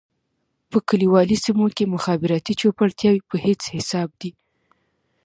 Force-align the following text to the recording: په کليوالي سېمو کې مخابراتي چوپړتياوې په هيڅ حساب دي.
په 0.69 0.77
کليوالي 0.87 1.37
سېمو 1.43 1.67
کې 1.77 1.91
مخابراتي 1.95 2.53
چوپړتياوې 2.59 3.21
په 3.29 3.35
هيڅ 3.45 3.61
حساب 3.75 4.09
دي. 4.21 4.31